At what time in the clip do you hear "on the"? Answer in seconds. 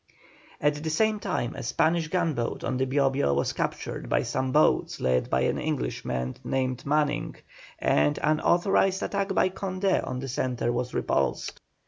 2.63-2.85, 10.03-10.27